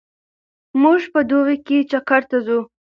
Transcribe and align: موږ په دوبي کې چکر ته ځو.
موږ 0.81 1.01
په 1.13 1.19
دوبي 1.29 1.55
کې 1.65 1.77
چکر 1.91 2.21
ته 2.29 2.37
ځو. 2.45 2.59